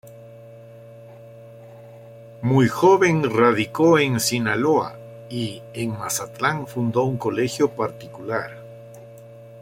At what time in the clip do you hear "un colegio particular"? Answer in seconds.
7.03-8.49